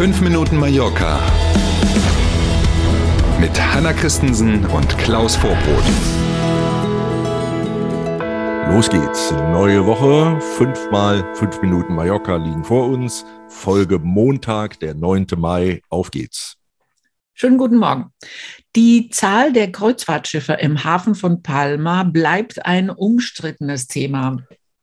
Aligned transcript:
5 0.00 0.22
Minuten 0.22 0.56
Mallorca 0.56 1.20
mit 3.38 3.50
Hanna 3.60 3.92
Christensen 3.92 4.64
und 4.64 4.96
Klaus 4.96 5.36
Vorbrot. 5.36 5.84
Los 8.70 8.88
geht's. 8.88 9.30
Neue 9.30 9.84
Woche. 9.84 10.40
Fünfmal 10.56 11.22
fünf 11.34 11.60
Minuten 11.60 11.94
Mallorca 11.94 12.36
liegen 12.36 12.64
vor 12.64 12.88
uns. 12.88 13.26
Folge 13.48 13.98
Montag, 13.98 14.80
der 14.80 14.94
9. 14.94 15.26
Mai. 15.36 15.82
Auf 15.90 16.10
geht's. 16.10 16.56
Schönen 17.34 17.58
guten 17.58 17.76
Morgen. 17.76 18.06
Die 18.76 19.10
Zahl 19.10 19.52
der 19.52 19.70
Kreuzfahrtschiffe 19.70 20.54
im 20.54 20.82
Hafen 20.82 21.14
von 21.14 21.42
Palma 21.42 22.04
bleibt 22.04 22.64
ein 22.64 22.88
umstrittenes 22.88 23.86
Thema 23.86 24.38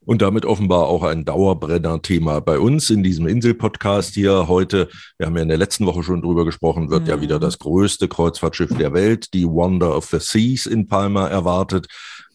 und 0.07 0.21
damit 0.21 0.45
offenbar 0.45 0.87
auch 0.87 1.03
ein 1.03 1.25
Dauerbrenner-Thema 1.25 2.39
bei 2.39 2.59
uns 2.59 2.89
in 2.89 3.03
diesem 3.03 3.27
Insel-Podcast 3.27 4.13
hier 4.13 4.47
heute. 4.47 4.87
Wir 5.17 5.27
haben 5.27 5.35
ja 5.35 5.41
in 5.41 5.49
der 5.49 5.57
letzten 5.57 5.85
Woche 5.85 6.01
schon 6.01 6.21
drüber 6.21 6.45
gesprochen, 6.45 6.89
wird 6.89 7.03
mhm. 7.03 7.09
ja 7.09 7.21
wieder 7.21 7.39
das 7.39 7.59
größte 7.59 8.07
Kreuzfahrtschiff 8.07 8.75
der 8.77 8.93
Welt, 8.93 9.33
die 9.33 9.45
Wonder 9.45 9.95
of 9.95 10.05
the 10.05 10.19
Seas 10.19 10.65
in 10.65 10.87
Palma 10.87 11.27
erwartet. 11.27 11.87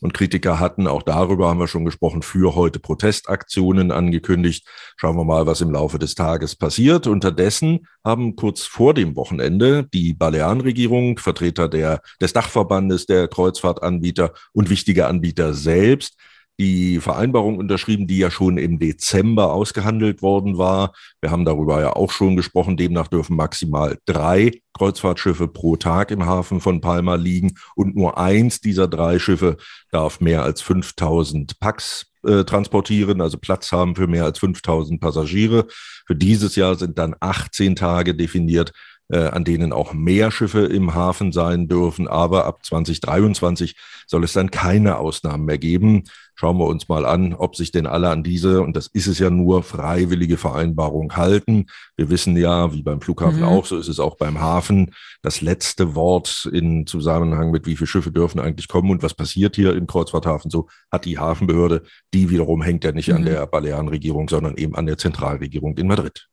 Und 0.02 0.12
Kritiker 0.12 0.60
hatten, 0.60 0.86
auch 0.86 1.02
darüber 1.02 1.48
haben 1.48 1.60
wir 1.60 1.68
schon 1.68 1.86
gesprochen, 1.86 2.20
für 2.20 2.54
heute 2.56 2.78
Protestaktionen 2.78 3.90
angekündigt. 3.90 4.66
Schauen 4.96 5.16
wir 5.16 5.24
mal, 5.24 5.46
was 5.46 5.62
im 5.62 5.70
Laufe 5.70 5.98
des 5.98 6.14
Tages 6.14 6.56
passiert. 6.56 7.06
Unterdessen 7.06 7.86
haben 8.04 8.36
kurz 8.36 8.64
vor 8.64 8.92
dem 8.92 9.16
Wochenende 9.16 9.88
die 9.94 10.12
Balearenregierung, 10.12 11.16
Vertreter 11.18 11.68
der, 11.70 12.02
des 12.20 12.34
Dachverbandes 12.34 13.06
der 13.06 13.28
Kreuzfahrtanbieter 13.28 14.34
und 14.52 14.68
wichtige 14.68 15.06
Anbieter 15.06 15.54
selbst 15.54 16.18
die 16.58 17.00
Vereinbarung 17.00 17.58
unterschrieben, 17.58 18.06
die 18.06 18.18
ja 18.18 18.30
schon 18.30 18.58
im 18.58 18.78
Dezember 18.78 19.52
ausgehandelt 19.52 20.22
worden 20.22 20.58
war. 20.58 20.92
Wir 21.20 21.30
haben 21.30 21.44
darüber 21.44 21.80
ja 21.80 21.94
auch 21.94 22.12
schon 22.12 22.36
gesprochen. 22.36 22.76
Demnach 22.76 23.08
dürfen 23.08 23.36
maximal 23.36 23.98
drei 24.06 24.60
Kreuzfahrtschiffe 24.74 25.48
pro 25.48 25.76
Tag 25.76 26.10
im 26.10 26.26
Hafen 26.26 26.60
von 26.60 26.80
Palma 26.80 27.14
liegen 27.14 27.54
und 27.74 27.96
nur 27.96 28.18
eins 28.18 28.60
dieser 28.60 28.88
drei 28.88 29.18
Schiffe 29.18 29.56
darf 29.90 30.20
mehr 30.20 30.42
als 30.42 30.62
5000 30.62 31.58
Packs 31.58 32.06
äh, 32.24 32.44
transportieren, 32.44 33.20
also 33.20 33.36
Platz 33.36 33.72
haben 33.72 33.96
für 33.96 34.06
mehr 34.06 34.24
als 34.24 34.38
5000 34.38 35.00
Passagiere. 35.00 35.66
Für 36.06 36.14
dieses 36.14 36.54
Jahr 36.56 36.76
sind 36.76 36.98
dann 36.98 37.16
18 37.18 37.74
Tage 37.74 38.14
definiert, 38.14 38.72
an 39.08 39.44
denen 39.44 39.72
auch 39.72 39.92
mehr 39.92 40.30
Schiffe 40.30 40.60
im 40.60 40.94
Hafen 40.94 41.32
sein 41.32 41.68
dürfen. 41.68 42.08
Aber 42.08 42.46
ab 42.46 42.64
2023 42.64 43.76
soll 44.06 44.24
es 44.24 44.32
dann 44.32 44.50
keine 44.50 44.98
Ausnahmen 44.98 45.44
mehr 45.44 45.58
geben. 45.58 46.04
Schauen 46.34 46.58
wir 46.58 46.66
uns 46.66 46.88
mal 46.88 47.04
an, 47.04 47.34
ob 47.34 47.56
sich 47.56 47.72
denn 47.72 47.86
alle 47.86 48.08
an 48.08 48.22
diese, 48.22 48.62
und 48.62 48.74
das 48.74 48.86
ist 48.86 49.06
es 49.06 49.18
ja 49.18 49.28
nur, 49.28 49.62
freiwillige 49.62 50.38
Vereinbarung 50.38 51.14
halten. 51.14 51.66
Wir 51.96 52.08
wissen 52.08 52.36
ja, 52.36 52.72
wie 52.72 52.82
beim 52.82 53.00
Flughafen 53.00 53.40
mhm. 53.40 53.46
auch, 53.46 53.66
so 53.66 53.76
ist 53.76 53.88
es 53.88 54.00
auch 54.00 54.16
beim 54.16 54.40
Hafen, 54.40 54.92
das 55.20 55.42
letzte 55.42 55.94
Wort 55.94 56.48
in 56.52 56.86
Zusammenhang 56.86 57.50
mit, 57.50 57.66
wie 57.66 57.76
viele 57.76 57.86
Schiffe 57.86 58.10
dürfen 58.10 58.40
eigentlich 58.40 58.68
kommen 58.68 58.90
und 58.90 59.02
was 59.02 59.14
passiert 59.14 59.56
hier 59.56 59.76
im 59.76 59.86
Kreuzfahrthafen, 59.86 60.50
so 60.50 60.68
hat 60.90 61.04
die 61.04 61.18
Hafenbehörde. 61.18 61.82
Die 62.14 62.30
wiederum 62.30 62.62
hängt 62.62 62.84
ja 62.84 62.92
nicht 62.92 63.08
mhm. 63.08 63.16
an 63.16 63.24
der 63.26 63.46
Balearenregierung, 63.46 64.28
sondern 64.28 64.56
eben 64.56 64.74
an 64.74 64.86
der 64.86 64.96
Zentralregierung 64.96 65.76
in 65.76 65.86
Madrid. 65.86 66.28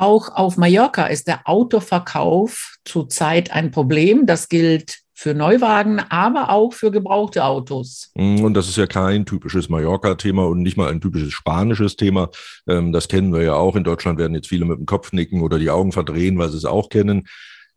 Auch 0.00 0.34
auf 0.34 0.56
Mallorca 0.56 1.08
ist 1.08 1.28
der 1.28 1.40
Autoverkauf 1.44 2.78
zurzeit 2.86 3.52
ein 3.52 3.70
Problem. 3.70 4.24
Das 4.24 4.48
gilt 4.48 5.00
für 5.12 5.34
Neuwagen, 5.34 6.00
aber 6.08 6.48
auch 6.48 6.72
für 6.72 6.90
gebrauchte 6.90 7.44
Autos. 7.44 8.10
Mm, 8.14 8.42
und 8.42 8.54
das 8.54 8.66
ist 8.66 8.78
ja 8.78 8.86
kein 8.86 9.26
typisches 9.26 9.68
Mallorca-Thema 9.68 10.46
und 10.46 10.62
nicht 10.62 10.78
mal 10.78 10.90
ein 10.90 11.02
typisches 11.02 11.34
spanisches 11.34 11.96
Thema. 11.96 12.30
Ähm, 12.66 12.92
das 12.92 13.08
kennen 13.08 13.30
wir 13.34 13.42
ja 13.42 13.52
auch. 13.52 13.76
In 13.76 13.84
Deutschland 13.84 14.18
werden 14.18 14.34
jetzt 14.34 14.48
viele 14.48 14.64
mit 14.64 14.78
dem 14.78 14.86
Kopf 14.86 15.12
nicken 15.12 15.42
oder 15.42 15.58
die 15.58 15.68
Augen 15.68 15.92
verdrehen, 15.92 16.38
weil 16.38 16.48
sie 16.48 16.56
es 16.56 16.64
auch 16.64 16.88
kennen. 16.88 17.28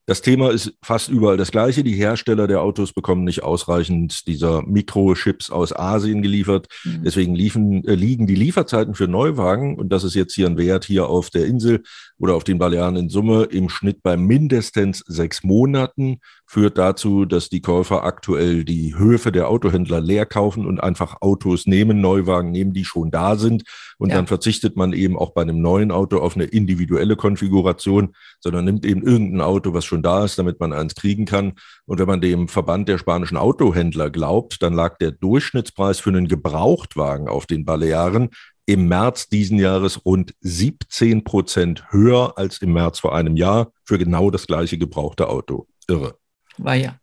Das 0.05 0.21
Thema 0.21 0.51
ist 0.51 0.73
fast 0.81 1.07
überall 1.07 1.37
das 1.37 1.51
gleiche. 1.51 1.81
Die 1.81 1.93
Hersteller 1.93 2.45
der 2.45 2.61
Autos 2.61 2.91
bekommen 2.91 3.23
nicht 3.23 3.41
ausreichend 3.43 4.27
dieser 4.27 4.61
Mikrochips 4.61 5.49
aus 5.49 5.73
Asien 5.73 6.21
geliefert. 6.21 6.67
Mhm. 6.83 7.03
Deswegen 7.05 7.35
liefen, 7.35 7.85
äh, 7.85 7.95
liegen 7.95 8.27
die 8.27 8.35
Lieferzeiten 8.35 8.95
für 8.95 9.07
Neuwagen, 9.07 9.77
und 9.77 9.89
das 9.89 10.03
ist 10.03 10.15
jetzt 10.15 10.33
hier 10.35 10.47
ein 10.47 10.57
Wert 10.57 10.83
hier 10.83 11.07
auf 11.07 11.29
der 11.29 11.45
Insel 11.45 11.83
oder 12.17 12.35
auf 12.35 12.43
den 12.43 12.57
Balearen 12.57 12.97
in 12.97 13.09
Summe, 13.09 13.43
im 13.43 13.69
Schnitt 13.69 14.03
bei 14.03 14.17
mindestens 14.17 14.99
sechs 15.07 15.43
Monaten 15.43 16.19
führt 16.45 16.77
dazu, 16.77 17.25
dass 17.25 17.49
die 17.49 17.61
Käufer 17.61 18.03
aktuell 18.03 18.63
die 18.63 18.95
Höfe 18.97 19.31
der 19.31 19.49
Autohändler 19.49 20.01
leer 20.01 20.25
kaufen 20.25 20.65
und 20.65 20.81
einfach 20.81 21.21
Autos 21.21 21.65
nehmen, 21.65 22.01
Neuwagen 22.01 22.51
nehmen, 22.51 22.73
die 22.73 22.85
schon 22.85 23.09
da 23.09 23.35
sind. 23.37 23.63
Und 23.97 24.09
ja. 24.09 24.15
dann 24.15 24.27
verzichtet 24.27 24.75
man 24.75 24.93
eben 24.93 25.17
auch 25.17 25.31
bei 25.31 25.41
einem 25.41 25.61
neuen 25.61 25.91
Auto 25.91 26.17
auf 26.17 26.35
eine 26.35 26.45
individuelle 26.45 27.15
Konfiguration, 27.15 28.15
sondern 28.39 28.65
nimmt 28.65 28.85
eben 28.85 29.01
irgendein 29.01 29.41
Auto, 29.41 29.73
was 29.73 29.85
schon 29.85 29.92
da 30.01 30.25
ist, 30.25 30.39
damit 30.39 30.59
man 30.59 30.73
eins 30.73 30.95
kriegen 30.95 31.25
kann. 31.25 31.53
Und 31.85 31.99
wenn 31.99 32.07
man 32.07 32.21
dem 32.21 32.47
Verband 32.47 32.89
der 32.89 32.97
spanischen 32.97 33.37
Autohändler 33.37 34.09
glaubt, 34.09 34.63
dann 34.63 34.73
lag 34.73 34.97
der 34.97 35.11
Durchschnittspreis 35.11 35.99
für 35.99 36.09
einen 36.09 36.27
Gebrauchtwagen 36.27 37.27
auf 37.27 37.45
den 37.45 37.65
Balearen 37.65 38.29
im 38.65 38.87
März 38.87 39.29
diesen 39.29 39.59
Jahres 39.59 40.05
rund 40.05 40.33
17 40.41 41.23
Prozent 41.23 41.83
höher 41.91 42.37
als 42.37 42.59
im 42.59 42.73
März 42.73 42.99
vor 42.99 43.13
einem 43.13 43.35
Jahr 43.35 43.71
für 43.83 43.97
genau 43.97 44.31
das 44.31 44.47
gleiche 44.47 44.77
gebrauchte 44.77 45.27
Auto. 45.27 45.67
Irre. 45.87 46.17
War 46.57 46.75
ja. 46.75 46.95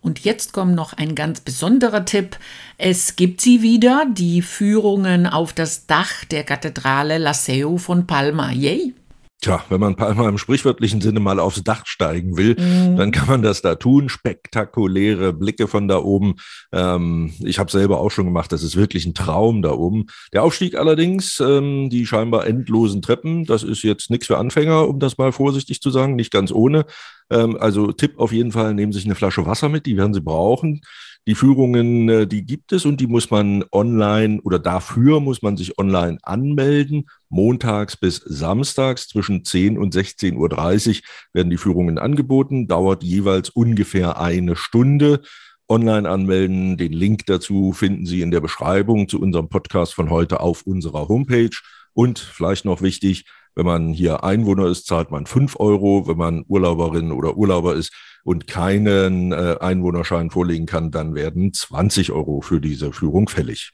Und 0.00 0.20
jetzt 0.20 0.52
kommt 0.52 0.74
noch 0.74 0.92
ein 0.92 1.14
ganz 1.14 1.40
besonderer 1.40 2.04
Tipp. 2.04 2.38
Es 2.78 3.16
gibt 3.16 3.40
sie 3.40 3.62
wieder, 3.62 4.06
die 4.10 4.42
Führungen 4.42 5.26
auf 5.26 5.52
das 5.52 5.86
Dach 5.86 6.24
der 6.24 6.44
Kathedrale 6.44 7.18
Laseo 7.18 7.78
von 7.78 8.06
Palma. 8.06 8.50
Yay! 8.52 8.94
Tja, 9.40 9.62
wenn 9.68 9.78
man 9.78 9.94
Palma 9.94 10.28
im 10.28 10.36
sprichwörtlichen 10.36 11.00
Sinne 11.00 11.20
mal 11.20 11.38
aufs 11.38 11.62
Dach 11.62 11.86
steigen 11.86 12.36
will, 12.36 12.56
mhm. 12.58 12.96
dann 12.96 13.12
kann 13.12 13.28
man 13.28 13.40
das 13.40 13.62
da 13.62 13.76
tun. 13.76 14.08
Spektakuläre 14.08 15.32
Blicke 15.32 15.68
von 15.68 15.86
da 15.86 15.98
oben. 15.98 16.34
Ähm, 16.72 17.32
ich 17.44 17.60
habe 17.60 17.70
selber 17.70 18.00
auch 18.00 18.10
schon 18.10 18.24
gemacht. 18.24 18.50
Das 18.50 18.64
ist 18.64 18.74
wirklich 18.74 19.06
ein 19.06 19.14
Traum 19.14 19.62
da 19.62 19.70
oben. 19.70 20.06
Der 20.32 20.42
Aufstieg 20.42 20.74
allerdings, 20.74 21.38
ähm, 21.38 21.88
die 21.88 22.04
scheinbar 22.04 22.48
endlosen 22.48 23.00
Treppen, 23.00 23.44
das 23.44 23.62
ist 23.62 23.84
jetzt 23.84 24.10
nichts 24.10 24.26
für 24.26 24.38
Anfänger, 24.38 24.88
um 24.88 24.98
das 24.98 25.18
mal 25.18 25.30
vorsichtig 25.30 25.80
zu 25.80 25.90
sagen, 25.90 26.16
nicht 26.16 26.32
ganz 26.32 26.50
ohne. 26.50 26.84
Ähm, 27.30 27.56
also 27.60 27.92
Tipp 27.92 28.18
auf 28.18 28.32
jeden 28.32 28.50
Fall, 28.50 28.74
nehmen 28.74 28.90
Sie 28.90 28.98
sich 28.98 29.06
eine 29.06 29.14
Flasche 29.14 29.46
Wasser 29.46 29.68
mit, 29.68 29.86
die 29.86 29.96
werden 29.96 30.14
Sie 30.14 30.20
brauchen. 30.20 30.80
Die 31.28 31.34
Führungen, 31.34 32.08
äh, 32.08 32.26
die 32.26 32.44
gibt 32.44 32.72
es 32.72 32.86
und 32.86 33.00
die 33.00 33.06
muss 33.06 33.30
man 33.30 33.64
online 33.70 34.40
oder 34.42 34.58
dafür 34.58 35.20
muss 35.20 35.42
man 35.42 35.56
sich 35.56 35.78
online 35.78 36.18
anmelden. 36.22 37.06
Montags 37.28 37.96
bis 37.96 38.16
samstags 38.16 39.08
zwischen 39.08 39.44
10 39.44 39.78
und 39.78 39.94
16.30 39.94 40.34
Uhr 40.36 41.02
werden 41.32 41.50
die 41.50 41.56
Führungen 41.56 41.98
angeboten, 41.98 42.68
dauert 42.68 43.02
jeweils 43.02 43.50
ungefähr 43.50 44.20
eine 44.20 44.56
Stunde. 44.56 45.20
Online 45.68 46.08
anmelden, 46.08 46.76
den 46.76 46.92
Link 46.92 47.26
dazu 47.26 47.72
finden 47.72 48.06
Sie 48.06 48.22
in 48.22 48.30
der 48.30 48.40
Beschreibung 48.40 49.08
zu 49.08 49.20
unserem 49.20 49.48
Podcast 49.48 49.94
von 49.94 50.08
heute 50.08 50.40
auf 50.40 50.62
unserer 50.62 51.08
Homepage. 51.08 51.56
Und 51.92 52.18
vielleicht 52.18 52.64
noch 52.64 52.80
wichtig, 52.80 53.26
wenn 53.54 53.66
man 53.66 53.92
hier 53.92 54.24
Einwohner 54.24 54.66
ist, 54.66 54.86
zahlt 54.86 55.10
man 55.10 55.26
5 55.26 55.60
Euro. 55.60 56.06
Wenn 56.06 56.16
man 56.16 56.44
Urlauberin 56.48 57.12
oder 57.12 57.36
Urlauber 57.36 57.74
ist, 57.74 57.92
und 58.28 58.46
keinen 58.46 59.32
äh, 59.32 59.56
Einwohnerschein 59.58 60.28
vorlegen 60.30 60.66
kann, 60.66 60.90
dann 60.90 61.14
werden 61.14 61.54
20 61.54 62.12
Euro 62.12 62.42
für 62.42 62.60
diese 62.60 62.92
Führung 62.92 63.26
fällig. 63.26 63.72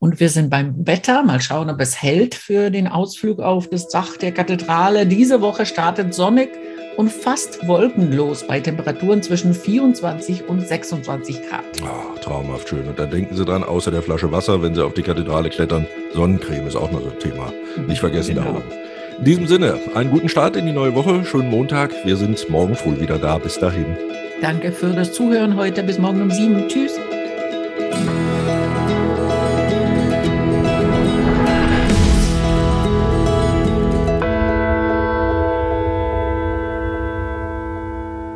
Und 0.00 0.18
wir 0.18 0.30
sind 0.30 0.48
beim 0.48 0.86
Wetter. 0.86 1.22
Mal 1.22 1.42
schauen, 1.42 1.68
ob 1.68 1.78
es 1.78 2.02
hält 2.02 2.34
für 2.34 2.70
den 2.70 2.88
Ausflug 2.88 3.38
auf 3.38 3.68
das 3.68 3.88
Dach 3.88 4.16
der 4.16 4.32
Kathedrale. 4.32 5.06
Diese 5.06 5.42
Woche 5.42 5.66
startet 5.66 6.14
sonnig 6.14 6.48
und 6.96 7.12
fast 7.12 7.68
wolkenlos 7.68 8.46
bei 8.46 8.60
Temperaturen 8.60 9.22
zwischen 9.22 9.52
24 9.52 10.48
und 10.48 10.66
26 10.66 11.42
Grad. 11.42 11.64
Oh, 11.82 12.18
traumhaft 12.18 12.70
schön. 12.70 12.88
Und 12.88 12.98
da 12.98 13.04
denken 13.04 13.36
Sie 13.36 13.44
dran, 13.44 13.62
außer 13.62 13.90
der 13.90 14.00
Flasche 14.00 14.32
Wasser, 14.32 14.62
wenn 14.62 14.74
Sie 14.74 14.82
auf 14.82 14.94
die 14.94 15.02
Kathedrale 15.02 15.50
klettern, 15.50 15.86
Sonnencreme 16.14 16.66
ist 16.66 16.76
auch 16.76 16.90
noch 16.90 17.02
so 17.02 17.10
ein 17.10 17.18
Thema. 17.18 17.52
Nicht 17.86 18.00
vergessen 18.00 18.36
genau. 18.36 18.52
da 18.52 18.56
oben. 18.56 18.72
In 19.18 19.24
diesem 19.24 19.46
Sinne, 19.46 19.78
einen 19.94 20.10
guten 20.10 20.30
Start 20.30 20.56
in 20.56 20.64
die 20.64 20.72
neue 20.72 20.94
Woche, 20.94 21.26
schönen 21.26 21.50
Montag. 21.50 21.92
Wir 22.06 22.16
sind 22.16 22.48
morgen 22.48 22.74
früh 22.74 22.98
wieder 22.98 23.18
da. 23.18 23.36
Bis 23.36 23.58
dahin. 23.58 23.84
Danke 24.40 24.72
für 24.72 24.94
das 24.94 25.12
Zuhören 25.12 25.56
heute. 25.56 25.82
Bis 25.82 25.98
morgen 25.98 26.22
um 26.22 26.30
sieben. 26.30 26.66
Tschüss. 26.68 26.98